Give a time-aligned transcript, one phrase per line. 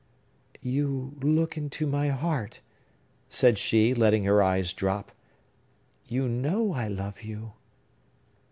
[0.63, 2.59] "You look into my heart,"
[3.29, 5.11] said she, letting her eyes drop.
[6.07, 7.53] "You know I love you!"